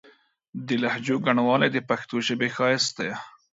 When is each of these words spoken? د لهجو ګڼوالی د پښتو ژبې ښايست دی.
د 0.67 0.67
لهجو 0.81 1.15
ګڼوالی 1.25 1.69
د 1.73 1.77
پښتو 1.89 2.15
ژبې 2.27 2.49
ښايست 2.55 2.91
دی. 2.99 3.11